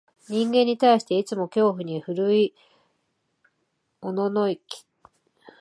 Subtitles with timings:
[0.27, 2.55] 人間に対して、いつも恐怖に震い
[4.01, 4.61] おののき、